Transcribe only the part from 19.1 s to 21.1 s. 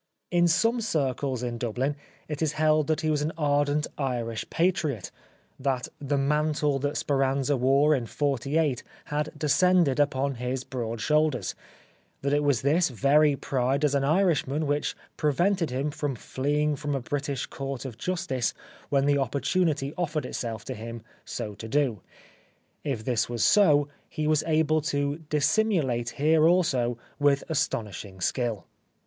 opportunity offered itself to him